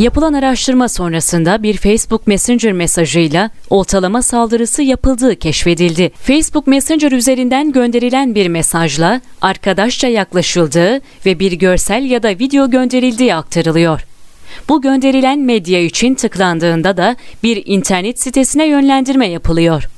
Yapılan 0.00 0.32
araştırma 0.32 0.88
sonrasında 0.88 1.62
bir 1.62 1.76
Facebook 1.76 2.26
Messenger 2.26 2.72
mesajıyla 2.72 3.50
oltalama 3.70 4.22
saldırısı 4.22 4.82
yapıldığı 4.82 5.36
keşfedildi. 5.36 6.10
Facebook 6.22 6.66
Messenger 6.66 7.12
üzerinden 7.12 7.72
gönderilen 7.72 8.34
bir 8.34 8.48
mesajla 8.48 9.20
arkadaşça 9.40 10.08
yaklaşıldığı 10.08 11.00
ve 11.26 11.38
bir 11.38 11.52
görsel 11.52 12.04
ya 12.04 12.22
da 12.22 12.28
video 12.28 12.70
gönderildiği 12.70 13.34
aktarılıyor. 13.34 14.00
Bu 14.68 14.82
gönderilen 14.82 15.38
medya 15.38 15.80
için 15.80 16.14
tıklandığında 16.14 16.96
da 16.96 17.16
bir 17.42 17.62
internet 17.66 18.20
sitesine 18.20 18.66
yönlendirme 18.66 19.28
yapılıyor. 19.28 19.88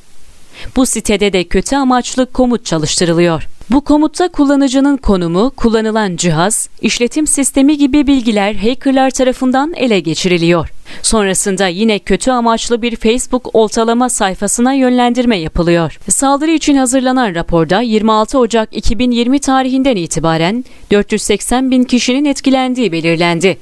Bu 0.76 0.86
sitede 0.86 1.32
de 1.32 1.44
kötü 1.44 1.76
amaçlı 1.76 2.26
komut 2.26 2.64
çalıştırılıyor. 2.64 3.48
Bu 3.72 3.80
komutta 3.80 4.28
kullanıcının 4.28 4.96
konumu, 4.96 5.50
kullanılan 5.56 6.16
cihaz, 6.16 6.68
işletim 6.80 7.26
sistemi 7.26 7.78
gibi 7.78 8.06
bilgiler 8.06 8.54
hackerlar 8.54 9.10
tarafından 9.10 9.72
ele 9.76 10.00
geçiriliyor. 10.00 10.68
Sonrasında 11.02 11.66
yine 11.66 11.98
kötü 11.98 12.30
amaçlı 12.30 12.82
bir 12.82 12.96
Facebook 12.96 13.54
oltalama 13.54 14.08
sayfasına 14.08 14.72
yönlendirme 14.72 15.36
yapılıyor. 15.38 15.98
Saldırı 16.08 16.50
için 16.50 16.76
hazırlanan 16.76 17.34
raporda 17.34 17.80
26 17.80 18.38
Ocak 18.38 18.76
2020 18.76 19.38
tarihinden 19.38 19.96
itibaren 19.96 20.64
480 20.90 21.70
bin 21.70 21.84
kişinin 21.84 22.24
etkilendiği 22.24 22.92
belirlendi. 22.92 23.58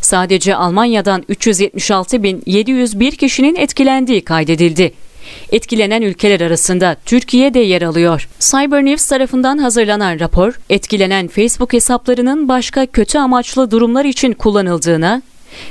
Sadece 0.00 0.56
Almanya'dan 0.56 1.22
376.701 1.22 3.16
kişinin 3.16 3.56
etkilendiği 3.56 4.24
kaydedildi. 4.24 4.92
Etkilenen 5.52 6.02
ülkeler 6.02 6.40
arasında 6.40 6.96
Türkiye 7.06 7.54
de 7.54 7.58
yer 7.58 7.82
alıyor. 7.82 8.28
Cyber 8.40 8.84
News 8.84 9.06
tarafından 9.06 9.58
hazırlanan 9.58 10.20
rapor, 10.20 10.60
etkilenen 10.70 11.28
Facebook 11.28 11.72
hesaplarının 11.72 12.48
başka 12.48 12.86
kötü 12.86 13.18
amaçlı 13.18 13.70
durumlar 13.70 14.04
için 14.04 14.32
kullanıldığına 14.32 15.22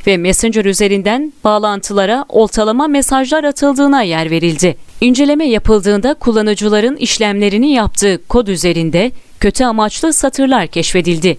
ve 0.08 0.18
Messenger 0.18 0.66
üzerinden 0.66 1.34
bağlantılara 1.44 2.26
oltalama 2.30 2.88
mesajlar 2.88 3.44
atıldığına 3.44 4.02
yer 4.02 4.32
verildi. 4.32 4.78
İnceleme 5.02 5.46
yapıldığında 5.50 6.14
kullanıcıların 6.14 6.96
işlemlerini 6.96 7.72
yaptığı 7.72 8.22
kod 8.28 8.48
üzerinde 8.48 9.12
kötü 9.40 9.64
amaçlı 9.64 10.14
satırlar 10.14 10.68
keşfedildi. 10.68 11.38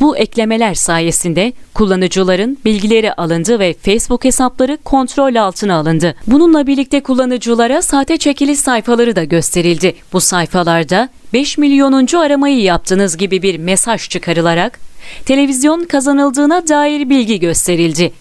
Bu 0.00 0.16
eklemeler 0.16 0.74
sayesinde 0.74 1.52
kullanıcıların 1.74 2.58
bilgileri 2.64 3.12
alındı 3.12 3.58
ve 3.58 3.74
Facebook 3.82 4.24
hesapları 4.24 4.78
kontrol 4.84 5.34
altına 5.34 5.74
alındı. 5.74 6.14
Bununla 6.26 6.66
birlikte 6.66 7.02
kullanıcılara 7.02 7.82
sahte 7.82 8.16
çekiliş 8.16 8.58
sayfaları 8.58 9.16
da 9.16 9.24
gösterildi. 9.24 9.94
Bu 10.12 10.20
sayfalarda 10.20 11.08
5 11.32 11.58
milyonuncu 11.58 12.20
aramayı 12.20 12.62
yaptınız 12.62 13.16
gibi 13.16 13.42
bir 13.42 13.58
mesaj 13.58 14.08
çıkarılarak 14.08 14.80
televizyon 15.24 15.84
kazanıldığına 15.84 16.68
dair 16.68 17.10
bilgi 17.10 17.40
gösterildi. 17.40 18.12